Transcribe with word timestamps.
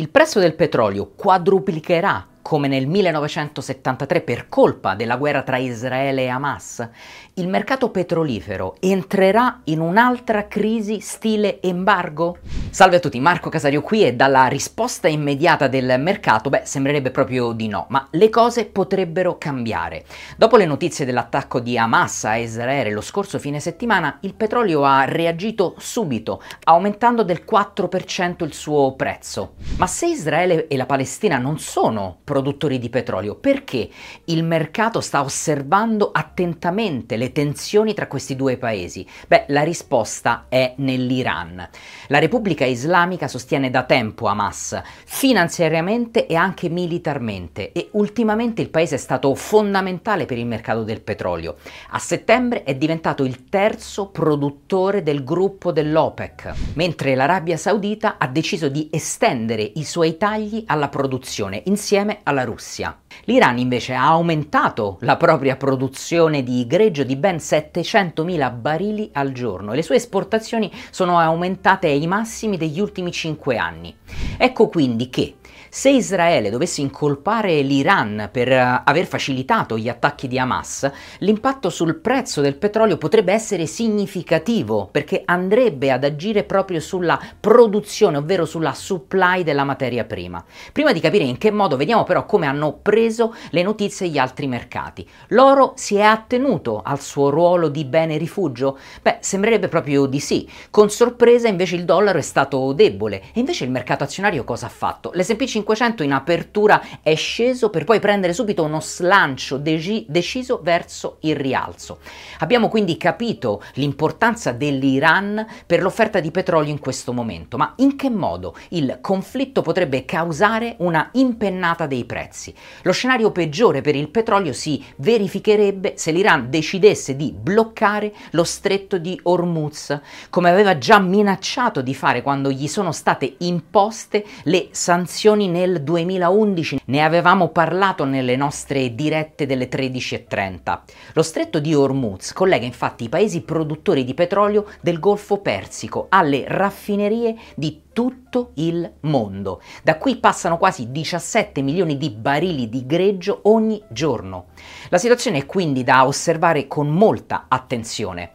Il 0.00 0.10
prezzo 0.10 0.38
del 0.38 0.54
petrolio 0.54 1.10
quadruplicherà 1.16 2.24
come 2.48 2.66
nel 2.66 2.86
1973 2.86 4.22
per 4.22 4.48
colpa 4.48 4.94
della 4.94 5.18
guerra 5.18 5.42
tra 5.42 5.58
Israele 5.58 6.22
e 6.22 6.28
Hamas, 6.28 6.88
il 7.34 7.46
mercato 7.46 7.90
petrolifero 7.90 8.76
entrerà 8.80 9.60
in 9.64 9.80
un'altra 9.80 10.48
crisi 10.48 10.98
stile 11.00 11.60
embargo? 11.60 12.38
Salve 12.70 12.96
a 12.96 13.00
tutti, 13.00 13.20
Marco 13.20 13.50
Casario 13.50 13.82
qui 13.82 14.02
e 14.02 14.14
dalla 14.14 14.46
risposta 14.46 15.08
immediata 15.08 15.68
del 15.68 15.96
mercato, 16.00 16.48
beh, 16.48 16.62
sembrerebbe 16.64 17.10
proprio 17.10 17.52
di 17.52 17.68
no, 17.68 17.84
ma 17.90 18.08
le 18.12 18.30
cose 18.30 18.64
potrebbero 18.64 19.36
cambiare. 19.36 20.06
Dopo 20.38 20.56
le 20.56 20.64
notizie 20.64 21.04
dell'attacco 21.04 21.60
di 21.60 21.76
Hamas 21.76 22.24
a 22.24 22.36
Israele 22.36 22.92
lo 22.92 23.02
scorso 23.02 23.38
fine 23.38 23.60
settimana, 23.60 24.20
il 24.22 24.32
petrolio 24.32 24.84
ha 24.84 25.04
reagito 25.04 25.74
subito, 25.76 26.42
aumentando 26.64 27.22
del 27.24 27.44
4% 27.46 28.42
il 28.42 28.54
suo 28.54 28.94
prezzo. 28.94 29.52
Ma 29.76 29.86
se 29.86 30.06
Israele 30.06 30.66
e 30.66 30.78
la 30.78 30.86
Palestina 30.86 31.36
non 31.36 31.58
sono 31.58 32.16
produttori 32.38 32.78
di 32.78 32.88
petrolio, 32.88 33.34
perché 33.34 33.88
il 34.24 34.44
mercato 34.44 35.00
sta 35.00 35.22
osservando 35.22 36.10
attentamente 36.12 37.16
le 37.16 37.32
tensioni 37.32 37.94
tra 37.94 38.06
questi 38.06 38.36
due 38.36 38.56
paesi? 38.56 39.04
Beh, 39.26 39.46
la 39.48 39.62
risposta 39.62 40.46
è 40.48 40.74
nell'Iran. 40.76 41.68
La 42.06 42.18
Repubblica 42.18 42.64
Islamica 42.64 43.26
sostiene 43.26 43.70
da 43.70 43.82
tempo 43.82 44.26
Hamas, 44.26 44.80
finanziariamente 45.04 46.26
e 46.26 46.36
anche 46.36 46.68
militarmente, 46.68 47.72
e 47.72 47.88
ultimamente 47.92 48.62
il 48.62 48.70
paese 48.70 48.94
è 48.94 48.98
stato 48.98 49.34
fondamentale 49.34 50.24
per 50.24 50.38
il 50.38 50.46
mercato 50.46 50.84
del 50.84 51.00
petrolio. 51.00 51.56
A 51.90 51.98
settembre 51.98 52.62
è 52.62 52.76
diventato 52.76 53.24
il 53.24 53.48
terzo 53.48 54.06
produttore 54.10 55.02
del 55.02 55.24
gruppo 55.24 55.72
dell'OPEC, 55.72 56.52
mentre 56.74 57.16
l'Arabia 57.16 57.56
Saudita 57.56 58.16
ha 58.16 58.28
deciso 58.28 58.68
di 58.68 58.88
estendere 58.92 59.72
i 59.74 59.84
suoi 59.84 60.16
tagli 60.16 60.62
alla 60.66 60.88
produzione 60.88 61.62
insieme 61.64 62.17
alla 62.22 62.44
Russia. 62.44 62.96
L'Iran 63.24 63.58
invece 63.58 63.94
ha 63.94 64.06
aumentato 64.06 64.98
la 65.00 65.16
propria 65.16 65.56
produzione 65.56 66.42
di 66.42 66.66
greggio 66.66 67.04
di 67.04 67.16
ben 67.16 67.36
700.000 67.36 68.54
barili 68.58 69.10
al 69.12 69.32
giorno 69.32 69.72
e 69.72 69.76
le 69.76 69.82
sue 69.82 69.96
esportazioni 69.96 70.70
sono 70.90 71.18
aumentate 71.18 71.88
ai 71.88 72.06
massimi 72.06 72.56
degli 72.56 72.80
ultimi 72.80 73.10
5 73.10 73.56
anni. 73.56 73.94
Ecco 74.36 74.68
quindi 74.68 75.10
che 75.10 75.36
se 75.68 75.90
Israele 75.90 76.50
dovesse 76.50 76.80
incolpare 76.80 77.60
l'Iran 77.60 78.28
per 78.32 78.48
uh, 78.48 78.82
aver 78.84 79.06
facilitato 79.06 79.76
gli 79.76 79.88
attacchi 79.88 80.28
di 80.28 80.38
Hamas, 80.38 80.90
l'impatto 81.18 81.70
sul 81.70 81.96
prezzo 81.96 82.40
del 82.40 82.56
petrolio 82.56 82.96
potrebbe 82.96 83.32
essere 83.32 83.66
significativo 83.66 84.88
perché 84.90 85.22
andrebbe 85.24 85.90
ad 85.90 86.04
agire 86.04 86.44
proprio 86.44 86.80
sulla 86.80 87.20
produzione, 87.38 88.16
ovvero 88.16 88.44
sulla 88.44 88.72
supply 88.72 89.42
della 89.42 89.64
materia 89.64 90.04
prima. 90.04 90.44
Prima 90.72 90.92
di 90.92 91.00
capire 91.00 91.24
in 91.24 91.38
che 91.38 91.50
modo, 91.50 91.76
vediamo 91.76 92.04
però 92.04 92.24
come 92.24 92.46
hanno 92.46 92.78
preso 92.80 93.34
le 93.50 93.62
notizie 93.62 94.08
gli 94.08 94.18
altri 94.18 94.46
mercati. 94.46 95.08
L'oro 95.28 95.72
si 95.76 95.96
è 95.96 96.02
attenuto 96.02 96.80
al 96.84 97.00
suo 97.00 97.30
ruolo 97.30 97.68
di 97.68 97.84
bene 97.84 98.16
rifugio? 98.16 98.78
Beh, 99.02 99.18
sembrerebbe 99.20 99.68
proprio 99.68 100.06
di 100.06 100.20
sì. 100.20 100.48
Con 100.70 100.90
sorpresa 100.90 101.48
invece 101.48 101.76
il 101.76 101.84
dollaro 101.84 102.18
è 102.18 102.22
stato 102.22 102.72
debole 102.72 103.20
e 103.32 103.40
invece 103.40 103.64
il 103.64 103.70
mercato 103.70 104.04
azionario 104.04 104.44
cosa 104.44 104.66
ha 104.66 104.70
fatto? 104.70 105.10
L'S&P 105.14 105.44
500 105.58 106.02
in 106.02 106.12
apertura 106.12 106.82
è 107.02 107.14
sceso 107.14 107.70
per 107.70 107.84
poi 107.84 107.98
prendere 107.98 108.32
subito 108.32 108.62
uno 108.62 108.80
slancio 108.80 109.56
deci- 109.56 110.06
deciso 110.08 110.60
verso 110.62 111.16
il 111.20 111.34
rialzo. 111.34 111.98
Abbiamo 112.38 112.68
quindi 112.68 112.96
capito 112.96 113.62
l'importanza 113.74 114.52
dell'Iran 114.52 115.44
per 115.66 115.82
l'offerta 115.82 116.20
di 116.20 116.30
petrolio 116.30 116.70
in 116.70 116.78
questo 116.78 117.12
momento, 117.12 117.56
ma 117.56 117.72
in 117.78 117.96
che 117.96 118.10
modo 118.10 118.54
il 118.70 118.98
conflitto 119.00 119.62
potrebbe 119.62 120.04
causare 120.04 120.76
una 120.78 121.10
impennata 121.14 121.86
dei 121.86 122.04
prezzi? 122.04 122.54
Lo 122.82 122.92
scenario 122.92 123.32
peggiore 123.32 123.80
per 123.80 123.96
il 123.96 124.08
petrolio 124.08 124.52
si 124.52 124.84
verificherebbe 124.96 125.94
se 125.96 126.12
l'Iran 126.12 126.50
decidesse 126.50 127.16
di 127.16 127.32
bloccare 127.32 128.12
lo 128.30 128.44
stretto 128.44 128.98
di 128.98 129.18
Hormuz, 129.24 129.98
come 130.30 130.50
aveva 130.50 130.78
già 130.78 130.98
minacciato 130.98 131.82
di 131.82 131.94
fare 131.94 132.22
quando 132.22 132.50
gli 132.50 132.68
sono 132.68 132.92
state 132.92 133.34
imposte 133.38 134.24
le 134.44 134.68
sanzioni 134.70 135.47
nel 135.48 135.82
2011, 135.82 136.82
ne 136.84 137.02
avevamo 137.02 137.48
parlato 137.48 138.04
nelle 138.04 138.36
nostre 138.36 138.94
dirette 138.94 139.46
delle 139.46 139.68
13.30. 139.68 140.80
Lo 141.14 141.22
stretto 141.22 141.58
di 141.58 141.74
Hormuz 141.74 142.32
collega 142.32 142.64
infatti 142.64 143.04
i 143.04 143.08
paesi 143.08 143.42
produttori 143.42 144.04
di 144.04 144.14
petrolio 144.14 144.66
del 144.80 145.00
Golfo 145.00 145.38
Persico 145.38 146.06
alle 146.10 146.44
raffinerie 146.46 147.34
di 147.56 147.82
tutto 147.92 148.52
il 148.54 148.88
mondo. 149.00 149.60
Da 149.82 149.96
qui 149.98 150.18
passano 150.18 150.56
quasi 150.56 150.92
17 150.92 151.62
milioni 151.62 151.96
di 151.96 152.10
barili 152.10 152.68
di 152.68 152.86
greggio 152.86 153.40
ogni 153.44 153.82
giorno. 153.88 154.46
La 154.90 154.98
situazione 154.98 155.38
è 155.38 155.46
quindi 155.46 155.82
da 155.82 156.06
osservare 156.06 156.68
con 156.68 156.88
molta 156.88 157.46
attenzione. 157.48 158.30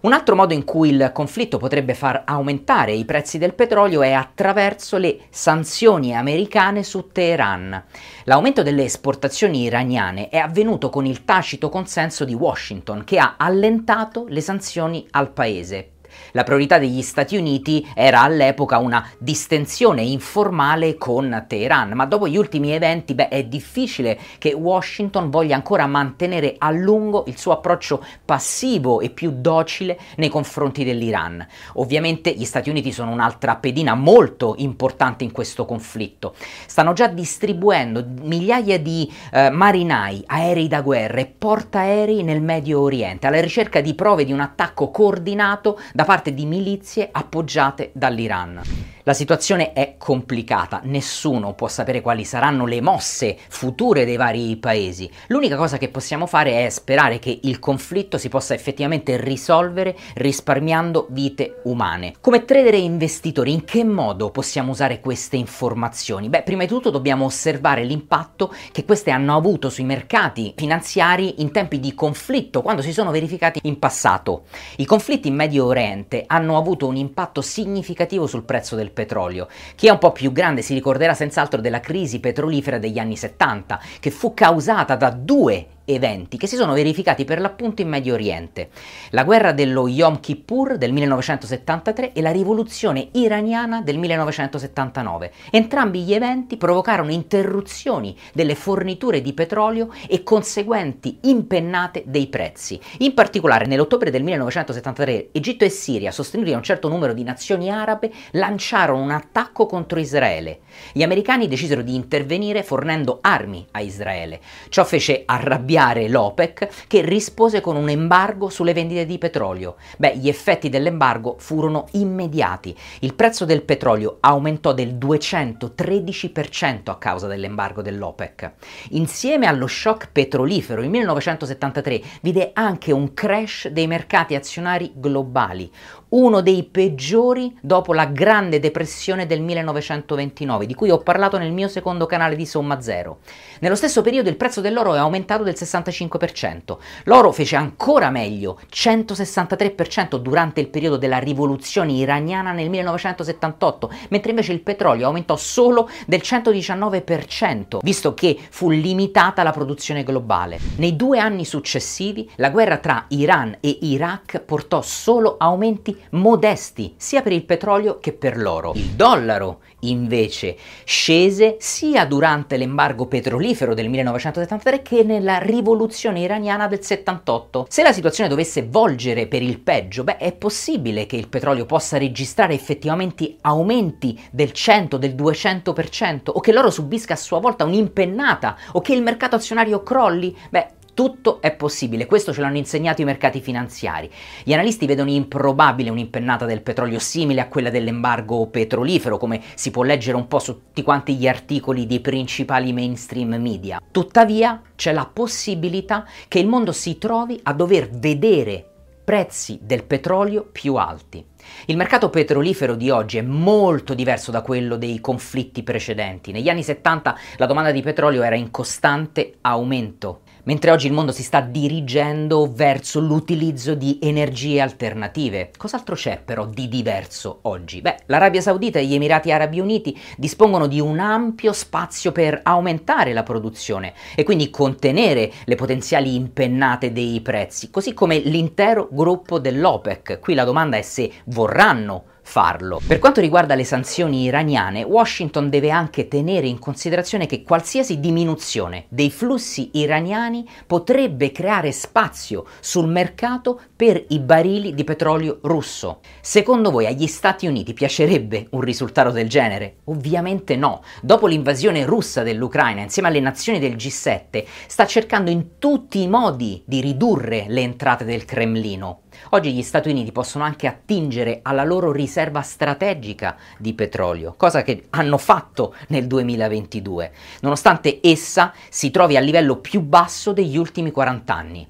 Un 0.00 0.12
altro 0.12 0.36
modo 0.36 0.52
in 0.52 0.64
cui 0.64 0.90
il 0.90 1.10
conflitto 1.12 1.58
potrebbe 1.58 1.94
far 1.94 2.22
aumentare 2.26 2.92
i 2.92 3.04
prezzi 3.04 3.38
del 3.38 3.54
petrolio 3.54 4.02
è 4.02 4.12
attraverso 4.12 4.98
le 4.98 5.20
sanzioni 5.30 6.14
americane 6.14 6.82
su 6.82 7.08
Teheran. 7.10 7.84
L'aumento 8.24 8.62
delle 8.62 8.84
esportazioni 8.84 9.62
iraniane 9.62 10.28
è 10.28 10.36
avvenuto 10.36 10.90
con 10.90 11.06
il 11.06 11.24
tacito 11.24 11.68
consenso 11.68 12.24
di 12.24 12.34
Washington, 12.34 13.04
che 13.04 13.18
ha 13.18 13.34
allentato 13.38 14.26
le 14.28 14.40
sanzioni 14.40 15.06
al 15.12 15.30
paese. 15.32 15.92
La 16.32 16.42
priorità 16.42 16.78
degli 16.78 17.02
Stati 17.02 17.36
Uniti 17.36 17.86
era 17.94 18.22
all'epoca 18.22 18.78
una 18.78 19.08
distensione 19.18 20.02
informale 20.02 20.96
con 20.96 21.44
Teheran, 21.46 21.92
ma 21.92 22.06
dopo 22.06 22.28
gli 22.28 22.36
ultimi 22.36 22.72
eventi 22.72 23.14
beh, 23.14 23.28
è 23.28 23.44
difficile 23.44 24.18
che 24.38 24.52
Washington 24.52 25.30
voglia 25.30 25.54
ancora 25.54 25.86
mantenere 25.86 26.56
a 26.58 26.70
lungo 26.70 27.24
il 27.26 27.38
suo 27.38 27.52
approccio 27.52 28.04
passivo 28.24 29.00
e 29.00 29.10
più 29.10 29.32
docile 29.36 29.98
nei 30.16 30.28
confronti 30.28 30.84
dell'Iran. 30.84 31.46
Ovviamente 31.74 32.32
gli 32.32 32.44
Stati 32.44 32.70
Uniti 32.70 32.92
sono 32.92 33.10
un'altra 33.10 33.56
pedina 33.56 33.94
molto 33.94 34.54
importante 34.58 35.24
in 35.24 35.32
questo 35.32 35.64
conflitto. 35.64 36.34
Stanno 36.66 36.92
già 36.92 37.06
distribuendo 37.06 38.04
migliaia 38.22 38.78
di 38.78 39.10
eh, 39.32 39.50
marinai, 39.50 40.22
aerei 40.26 40.68
da 40.68 40.80
guerra 40.80 41.20
e 41.20 41.26
portaerei 41.26 42.22
nel 42.22 42.40
Medio 42.40 42.80
Oriente 42.80 43.26
alla 43.26 43.40
ricerca 43.40 43.80
di 43.80 43.94
prove 43.94 44.24
di 44.24 44.32
un 44.32 44.40
attacco 44.40 44.90
coordinato 44.90 45.78
da 45.92 46.04
parte 46.06 46.32
di 46.32 46.46
milizie 46.46 47.08
appoggiate 47.10 47.90
dall'Iran. 47.92 48.62
La 49.08 49.14
situazione 49.14 49.72
è 49.72 49.94
complicata, 49.98 50.80
nessuno 50.82 51.54
può 51.54 51.68
sapere 51.68 52.00
quali 52.00 52.24
saranno 52.24 52.66
le 52.66 52.80
mosse 52.80 53.36
future 53.48 54.04
dei 54.04 54.16
vari 54.16 54.56
paesi. 54.56 55.08
L'unica 55.28 55.54
cosa 55.54 55.78
che 55.78 55.90
possiamo 55.90 56.26
fare 56.26 56.66
è 56.66 56.70
sperare 56.70 57.20
che 57.20 57.38
il 57.44 57.60
conflitto 57.60 58.18
si 58.18 58.28
possa 58.28 58.54
effettivamente 58.54 59.16
risolvere 59.16 59.96
risparmiando 60.14 61.06
vite 61.10 61.60
umane. 61.66 62.14
Come 62.20 62.44
trader 62.44 62.74
e 62.74 62.78
investitori, 62.78 63.52
in 63.52 63.62
che 63.62 63.84
modo 63.84 64.32
possiamo 64.32 64.72
usare 64.72 64.98
queste 64.98 65.36
informazioni? 65.36 66.28
Beh, 66.28 66.42
prima 66.42 66.64
di 66.64 66.68
tutto 66.68 66.90
dobbiamo 66.90 67.26
osservare 67.26 67.84
l'impatto 67.84 68.52
che 68.72 68.84
queste 68.84 69.12
hanno 69.12 69.36
avuto 69.36 69.70
sui 69.70 69.84
mercati 69.84 70.52
finanziari 70.56 71.42
in 71.42 71.52
tempi 71.52 71.78
di 71.78 71.94
conflitto, 71.94 72.60
quando 72.60 72.82
si 72.82 72.92
sono 72.92 73.12
verificati 73.12 73.60
in 73.62 73.78
passato. 73.78 74.46
I 74.78 74.84
conflitti 74.84 75.28
in 75.28 75.36
Medio 75.36 75.66
Oriente 75.66 76.24
hanno 76.26 76.56
avuto 76.56 76.88
un 76.88 76.96
impatto 76.96 77.40
significativo 77.40 78.26
sul 78.26 78.42
prezzo 78.42 78.74
del 78.74 78.94
petrolio. 78.96 79.46
Chi 79.74 79.88
è 79.88 79.90
un 79.90 79.98
po' 79.98 80.12
più 80.12 80.32
grande 80.32 80.62
si 80.62 80.72
ricorderà 80.72 81.12
senz'altro 81.12 81.60
della 81.60 81.80
crisi 81.80 82.18
petrolifera 82.18 82.78
degli 82.78 82.98
anni 82.98 83.16
70, 83.16 83.78
che 84.00 84.10
fu 84.10 84.32
causata 84.32 84.96
da 84.96 85.10
due 85.10 85.66
eventi 85.86 86.36
che 86.36 86.46
si 86.46 86.56
sono 86.56 86.74
verificati 86.74 87.24
per 87.24 87.40
l'appunto 87.40 87.80
in 87.80 87.88
Medio 87.88 88.14
Oriente, 88.14 88.70
la 89.10 89.24
guerra 89.24 89.52
dello 89.52 89.88
Yom 89.88 90.20
Kippur 90.20 90.76
del 90.76 90.92
1973 90.92 92.12
e 92.12 92.20
la 92.20 92.32
rivoluzione 92.32 93.08
iraniana 93.12 93.80
del 93.80 93.96
1979. 93.96 95.32
Entrambi 95.50 96.02
gli 96.02 96.12
eventi 96.12 96.56
provocarono 96.56 97.12
interruzioni 97.12 98.16
delle 98.32 98.54
forniture 98.54 99.22
di 99.22 99.32
petrolio 99.32 99.90
e 100.08 100.22
conseguenti 100.22 101.18
impennate 101.22 102.02
dei 102.06 102.26
prezzi. 102.26 102.78
In 102.98 103.14
particolare 103.14 103.66
nell'ottobre 103.66 104.10
del 104.10 104.24
1973 104.24 105.28
Egitto 105.32 105.64
e 105.64 105.68
Siria, 105.68 106.10
sostenuti 106.10 106.50
da 106.50 106.56
un 106.56 106.62
certo 106.62 106.88
numero 106.88 107.12
di 107.12 107.22
nazioni 107.22 107.70
arabe, 107.70 108.10
lanciarono 108.32 109.02
un 109.02 109.10
attacco 109.10 109.66
contro 109.66 110.00
Israele. 110.00 110.60
Gli 110.92 111.02
americani 111.02 111.48
decisero 111.48 111.82
di 111.82 111.94
intervenire 111.94 112.62
fornendo 112.62 113.18
armi 113.22 113.64
a 113.70 113.80
Israele. 113.80 114.40
Ciò 114.68 114.84
fece 114.84 115.22
arrabbiare 115.24 115.75
scoppiare 115.76 116.08
l'OPEC 116.08 116.86
che 116.86 117.02
rispose 117.02 117.60
con 117.60 117.76
un 117.76 117.90
embargo 117.90 118.48
sulle 118.48 118.72
vendite 118.72 119.04
di 119.04 119.18
petrolio. 119.18 119.76
Beh, 119.98 120.16
gli 120.16 120.28
effetti 120.28 120.70
dell'embargo 120.70 121.36
furono 121.38 121.86
immediati. 121.92 122.74
Il 123.00 123.14
prezzo 123.14 123.44
del 123.44 123.62
petrolio 123.62 124.16
aumentò 124.20 124.72
del 124.72 124.94
213% 124.94 126.90
a 126.90 126.96
causa 126.96 127.26
dell'embargo 127.26 127.82
dell'OPEC. 127.82 128.52
Insieme 128.90 129.46
allo 129.46 129.66
shock 129.66 130.08
petrolifero 130.10 130.80
il 130.80 130.88
1973 130.88 132.00
vide 132.22 132.50
anche 132.54 132.92
un 132.92 133.12
crash 133.12 133.68
dei 133.68 133.86
mercati 133.86 134.34
azionari 134.34 134.92
globali, 134.94 135.70
uno 136.08 136.40
dei 136.40 136.62
peggiori 136.62 137.56
dopo 137.60 137.92
la 137.92 138.06
grande 138.06 138.60
depressione 138.60 139.26
del 139.26 139.42
1929, 139.42 140.64
di 140.64 140.74
cui 140.74 140.90
ho 140.90 140.98
parlato 140.98 141.36
nel 141.36 141.52
mio 141.52 141.68
secondo 141.68 142.06
canale 142.06 142.36
di 142.36 142.46
Somma 142.46 142.80
Zero. 142.80 143.18
Nello 143.60 143.74
stesso 143.74 144.02
periodo 144.02 144.28
il 144.28 144.36
prezzo 144.36 144.60
dell'oro 144.60 144.94
è 144.94 144.98
aumentato 144.98 145.42
del 145.42 145.56
65%. 145.66 146.76
L'oro 147.04 147.32
fece 147.32 147.56
ancora 147.56 148.10
meglio, 148.10 148.58
163% 148.72 150.16
durante 150.16 150.60
il 150.60 150.68
periodo 150.68 150.96
della 150.96 151.18
rivoluzione 151.18 151.92
iraniana 151.92 152.52
nel 152.52 152.70
1978, 152.70 153.90
mentre 154.08 154.30
invece 154.30 154.52
il 154.52 154.60
petrolio 154.60 155.06
aumentò 155.06 155.36
solo 155.36 155.88
del 156.06 156.20
119%, 156.22 157.78
visto 157.82 158.14
che 158.14 158.38
fu 158.50 158.70
limitata 158.70 159.42
la 159.42 159.52
produzione 159.52 160.02
globale. 160.02 160.58
Nei 160.76 160.96
due 160.96 161.18
anni 161.18 161.44
successivi 161.44 162.30
la 162.36 162.50
guerra 162.50 162.78
tra 162.78 163.04
Iran 163.08 163.56
e 163.60 163.78
Iraq 163.82 164.40
portò 164.40 164.82
solo 164.82 165.36
aumenti 165.38 165.96
modesti 166.10 166.94
sia 166.96 167.22
per 167.22 167.32
il 167.32 167.44
petrolio 167.44 167.98
che 168.00 168.12
per 168.12 168.36
l'oro. 168.36 168.72
Il 168.74 168.90
dollaro 168.90 169.60
invece 169.90 170.56
scese 170.84 171.56
sia 171.58 172.04
durante 172.04 172.56
l'embargo 172.56 173.06
petrolifero 173.06 173.74
del 173.74 173.88
1973 173.88 174.82
che 174.82 175.02
nella 175.02 175.38
rivoluzione 175.38 176.20
iraniana 176.20 176.66
del 176.66 176.82
78. 176.82 177.66
Se 177.68 177.82
la 177.82 177.92
situazione 177.92 178.28
dovesse 178.28 178.66
volgere 178.68 179.26
per 179.26 179.42
il 179.42 179.60
peggio, 179.60 180.04
beh, 180.04 180.16
è 180.16 180.32
possibile 180.32 181.06
che 181.06 181.16
il 181.16 181.28
petrolio 181.28 181.66
possa 181.66 181.98
registrare 181.98 182.54
effettivamente 182.54 183.36
aumenti 183.42 184.18
del 184.30 184.52
100, 184.52 184.96
del 184.96 185.14
200% 185.14 186.30
o 186.32 186.40
che 186.40 186.52
l'oro 186.52 186.70
subisca 186.70 187.14
a 187.14 187.16
sua 187.16 187.40
volta 187.40 187.64
un'impennata 187.64 188.56
o 188.72 188.80
che 188.80 188.94
il 188.94 189.02
mercato 189.02 189.36
azionario 189.36 189.82
crolli. 189.82 190.36
Beh, 190.50 190.75
tutto 190.96 191.42
è 191.42 191.54
possibile, 191.54 192.06
questo 192.06 192.32
ce 192.32 192.40
l'hanno 192.40 192.56
insegnato 192.56 193.02
i 193.02 193.04
mercati 193.04 193.42
finanziari. 193.42 194.10
Gli 194.42 194.54
analisti 194.54 194.86
vedono 194.86 195.10
improbabile 195.10 195.90
un'impennata 195.90 196.46
del 196.46 196.62
petrolio 196.62 196.98
simile 196.98 197.42
a 197.42 197.48
quella 197.48 197.68
dell'embargo 197.68 198.46
petrolifero, 198.46 199.18
come 199.18 199.42
si 199.56 199.70
può 199.70 199.82
leggere 199.82 200.16
un 200.16 200.26
po' 200.26 200.38
su 200.38 200.54
tutti 200.54 200.82
quanti 200.82 201.16
gli 201.16 201.28
articoli 201.28 201.86
dei 201.86 202.00
principali 202.00 202.72
mainstream 202.72 203.34
media. 203.34 203.78
Tuttavia 203.90 204.62
c'è 204.74 204.94
la 204.94 205.04
possibilità 205.04 206.06
che 206.28 206.38
il 206.38 206.48
mondo 206.48 206.72
si 206.72 206.96
trovi 206.96 207.38
a 207.42 207.52
dover 207.52 207.90
vedere 207.90 208.70
prezzi 209.04 209.58
del 209.60 209.84
petrolio 209.84 210.48
più 210.50 210.76
alti. 210.76 211.22
Il 211.66 211.76
mercato 211.76 212.08
petrolifero 212.08 212.74
di 212.74 212.88
oggi 212.88 213.18
è 213.18 213.22
molto 213.22 213.92
diverso 213.92 214.30
da 214.30 214.40
quello 214.40 214.76
dei 214.76 214.98
conflitti 215.00 215.62
precedenti. 215.62 216.32
Negli 216.32 216.48
anni 216.48 216.62
70 216.62 217.16
la 217.36 217.46
domanda 217.46 217.70
di 217.70 217.82
petrolio 217.82 218.22
era 218.22 218.34
in 218.34 218.50
costante 218.50 219.34
aumento 219.42 220.22
mentre 220.46 220.70
oggi 220.70 220.86
il 220.86 220.92
mondo 220.92 221.12
si 221.12 221.22
sta 221.22 221.40
dirigendo 221.40 222.50
verso 222.52 223.00
l'utilizzo 223.00 223.74
di 223.74 223.98
energie 224.02 224.60
alternative. 224.60 225.50
Cos'altro 225.56 225.94
c'è 225.94 226.20
però 226.24 226.46
di 226.46 226.68
diverso 226.68 227.38
oggi? 227.42 227.80
Beh, 227.80 227.96
l'Arabia 228.06 228.40
Saudita 228.40 228.78
e 228.78 228.86
gli 228.86 228.94
Emirati 228.94 229.30
Arabi 229.30 229.60
Uniti 229.60 229.98
dispongono 230.16 230.66
di 230.66 230.80
un 230.80 230.98
ampio 230.98 231.52
spazio 231.52 232.12
per 232.12 232.40
aumentare 232.42 233.12
la 233.12 233.22
produzione 233.22 233.92
e 234.14 234.24
quindi 234.24 234.50
contenere 234.50 235.32
le 235.44 235.54
potenziali 235.54 236.14
impennate 236.14 236.92
dei 236.92 237.20
prezzi, 237.20 237.70
così 237.70 237.92
come 237.94 238.18
l'intero 238.18 238.88
gruppo 238.90 239.38
dell'OPEC. 239.38 240.18
Qui 240.20 240.34
la 240.34 240.44
domanda 240.44 240.76
è 240.76 240.82
se 240.82 241.10
vorranno 241.26 242.14
farlo. 242.26 242.80
Per 242.84 242.98
quanto 242.98 243.20
riguarda 243.20 243.54
le 243.54 243.64
sanzioni 243.64 244.24
iraniane, 244.24 244.82
Washington 244.82 245.48
deve 245.48 245.70
anche 245.70 246.08
tenere 246.08 246.48
in 246.48 246.58
considerazione 246.58 247.26
che 247.26 247.42
qualsiasi 247.42 248.00
diminuzione 248.00 248.86
dei 248.88 249.10
flussi 249.10 249.70
iraniani 249.74 250.46
potrebbe 250.66 251.30
creare 251.30 251.70
spazio 251.70 252.44
sul 252.58 252.88
mercato 252.88 253.60
per 253.76 254.04
i 254.08 254.18
barili 254.18 254.74
di 254.74 254.82
petrolio 254.82 255.38
russo. 255.42 256.00
Secondo 256.20 256.72
voi 256.72 256.86
agli 256.86 257.06
Stati 257.06 257.46
Uniti 257.46 257.72
piacerebbe 257.72 258.48
un 258.50 258.60
risultato 258.60 259.12
del 259.12 259.28
genere? 259.28 259.76
Ovviamente 259.84 260.56
no. 260.56 260.82
Dopo 261.00 261.28
l'invasione 261.28 261.84
russa 261.84 262.24
dell'Ucraina, 262.24 262.82
insieme 262.82 263.08
alle 263.08 263.20
nazioni 263.20 263.60
del 263.60 263.76
G7, 263.76 264.44
sta 264.66 264.84
cercando 264.84 265.30
in 265.30 265.58
tutti 265.58 266.02
i 266.02 266.08
modi 266.08 266.60
di 266.66 266.80
ridurre 266.80 267.46
le 267.48 267.60
entrate 267.60 268.04
del 268.04 268.24
Cremlino. 268.24 269.02
Oggi 269.30 269.52
gli 269.52 269.62
Stati 269.62 269.88
Uniti 269.88 270.12
possono 270.12 270.44
anche 270.44 270.66
attingere 270.66 271.40
alla 271.42 271.64
loro 271.64 271.92
riserva 271.92 272.42
strategica 272.42 273.36
di 273.58 273.74
petrolio, 273.74 274.34
cosa 274.36 274.62
che 274.62 274.86
hanno 274.90 275.18
fatto 275.18 275.74
nel 275.88 276.06
2022, 276.06 277.12
nonostante 277.40 278.00
essa 278.02 278.52
si 278.68 278.90
trovi 278.90 279.16
al 279.16 279.24
livello 279.24 279.56
più 279.56 279.80
basso 279.80 280.32
degli 280.32 280.56
ultimi 280.56 280.90
40 280.90 281.34
anni. 281.34 281.66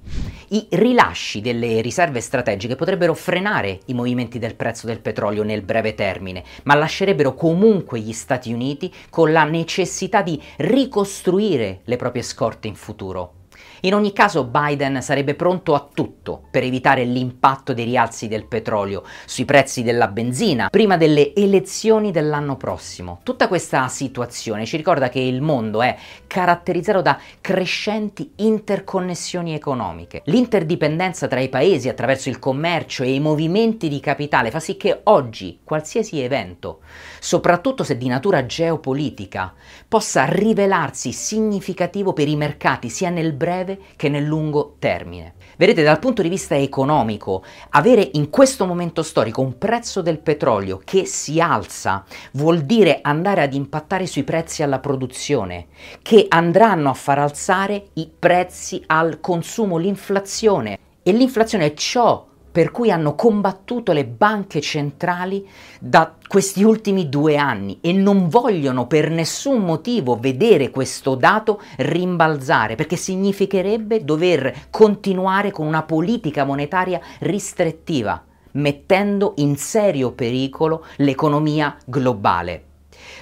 I 0.49 0.67
rilasci 0.71 1.41
delle 1.41 1.81
riserve 1.81 2.21
strategiche 2.21 2.77
potrebbero 2.77 3.15
frenare 3.15 3.81
i 3.87 3.95
movimenti 3.95 4.39
del 4.39 4.55
prezzo 4.55 4.87
del 4.87 5.01
petrolio 5.01 5.43
nel 5.43 5.63
breve 5.63 5.95
termine, 5.95 6.45
ma 6.65 6.75
lascerebbero 6.75 7.35
comunque 7.35 7.99
gli 8.01 8.13
Stati 8.13 8.53
Uniti 8.53 8.93
con 9.11 9.33
la 9.33 9.45
necessità 9.45 10.23
di 10.23 10.41
ricostruire 10.59 11.81
le 11.85 11.97
proprie 11.97 12.23
scorte 12.23 12.69
in 12.69 12.77
futuro. 12.77 13.36
In 13.81 13.95
ogni 13.95 14.13
caso 14.13 14.45
Biden 14.45 15.01
sarebbe 15.03 15.35
pronto 15.35 15.75
a 15.75 15.89
tutto 15.93 16.43
per 16.51 16.63
evitare 16.63 17.05
l'impatto 17.05 17.73
dei 17.73 17.85
rialzi 17.85 18.29
del 18.29 18.47
petrolio 18.47 19.05
sui 19.25 19.45
prezzi 19.45 19.83
della 19.83 20.09
benzina 20.09 20.69
prima 20.69 20.97
delle 20.97 21.35
elezioni 21.35 22.11
dell'anno 22.11 22.57
prossimo. 22.57 23.21
Tutta 23.23 23.49
questa 23.49 23.89
situazione 23.89 24.67
ci 24.67 24.77
ricorda 24.77 25.09
che 25.09 25.21
il 25.21 25.41
mondo 25.41 25.83
è 25.83 25.97
caratterizzato 26.27 27.01
da 27.01 27.19
crescenti 27.41 28.33
interconnessioni 28.37 29.55
economiche. 29.55 30.23
L'interdipendenza 30.27 31.27
tra 31.27 31.41
i 31.41 31.49
paesi 31.49 31.89
attraverso 31.89 32.29
il 32.29 32.39
commercio 32.39 33.03
e 33.03 33.15
i 33.15 33.21
movimenti 33.21 33.89
di 33.89 34.01
capitale 34.01 34.51
fa 34.51 34.61
sì 34.61 34.77
che 34.77 35.01
oggi 35.05 35.61
qualsiasi 35.65 36.21
evento, 36.21 36.81
soprattutto 37.21 37.85
se 37.85 37.97
di 37.97 38.09
natura 38.09 38.45
geopolitica, 38.45 39.55
possa 39.89 40.25
rivelarsi 40.25 41.13
significativo 41.13 42.13
per 42.13 42.29
i 42.29 42.37
mercati 42.37 42.89
sia 42.91 43.11
nel 43.11 43.33
breve 43.33 43.45
breve 43.47 43.79
che 43.95 44.09
nel 44.09 44.25
lungo 44.25 44.75
termine. 44.81 45.35
Vedete, 45.57 45.85
dal 45.85 46.01
punto 46.01 46.21
di 46.21 46.29
vista 46.29 46.57
economico, 46.57 47.45
avere 47.71 48.11
in 48.15 48.29
questo 48.29 48.67
momento 48.67 49.05
storico 49.05 49.41
un 49.41 49.57
prezzo 49.57 50.03
del 50.03 50.19
petrolio 50.19 50.81
che 50.85 51.05
si 51.05 51.41
alza 51.41 52.05
vuol 52.33 52.63
dire 52.63 52.99
andare 53.03 53.43
ad 53.43 53.55
impattare 53.55 54.07
sui 54.07 54.25
prezzi 54.25 54.65
alla 54.65 54.81
produzione, 54.81 55.67
che 56.03 56.27
andranno 56.29 56.91
a 56.91 56.95
far 56.95 57.21
alzare 57.21 57.91
i 57.95 58.11
prezzi 58.19 58.83
al 58.87 59.21
consumo, 59.21 59.77
l'inflazione. 59.77 60.79
E 61.05 61.13
l'inflazione 61.13 61.67
è 61.67 61.75
ciò 61.75 62.27
per 62.57 62.71
cui 62.71 62.91
hanno 62.91 63.15
combattuto 63.15 63.93
le 63.93 64.07
banche 64.07 64.63
centrali 64.63 65.47
da 65.79 66.15
questi 66.27 66.63
ultimi 66.63 67.11
due 67.11 67.37
anni 67.37 67.81
e 67.83 67.93
non 67.93 68.31
vogliono 68.31 68.87
per 68.87 69.11
nessun 69.11 69.63
motivo 69.63 70.17
vedere 70.19 70.71
questo 70.71 71.17
dato 71.17 71.61
rimbalzare 71.77 72.75
perché 72.75 72.97
significherebbe 72.97 74.05
dover 74.05 74.69
continuare 74.71 75.51
con 75.51 75.67
una 75.67 75.83
politica 75.83 76.45
monetaria 76.45 76.99
ristrettiva 77.19 78.25
mettendo 78.53 79.35
in 79.37 79.57
serio 79.57 80.13
pericolo 80.13 80.87
l'economia 80.97 81.77
globale. 81.85 82.66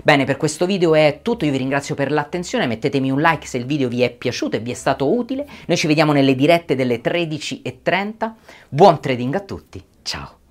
Bene, 0.03 0.25
per 0.25 0.37
questo 0.37 0.67
video 0.67 0.95
è 0.95 1.21
tutto, 1.23 1.45
io 1.45 1.53
vi 1.53 1.59
ringrazio 1.59 1.95
per 1.95 2.11
l'attenzione, 2.11 2.67
mettetemi 2.67 3.11
un 3.11 3.21
like 3.21 3.47
se 3.47 3.59
il 3.59 3.67
video 3.67 3.89
vi 3.89 4.03
è 4.03 4.11
piaciuto 4.11 4.57
e 4.57 4.61
vi 4.61 4.71
è 4.71 4.75
stato 4.75 5.13
utile, 5.15 5.47
noi 5.67 5.77
ci 5.77 5.87
vediamo 5.87 6.13
nelle 6.13 6.35
dirette 6.35 6.75
delle 6.75 7.01
13.30, 7.01 8.33
buon 8.69 9.01
trading 9.01 9.35
a 9.35 9.41
tutti, 9.41 9.83
ciao! 10.03 10.44